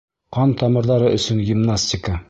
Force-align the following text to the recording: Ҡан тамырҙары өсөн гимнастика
Ҡан 0.37 0.55
тамырҙары 0.63 1.13
өсөн 1.19 1.47
гимнастика 1.51 2.19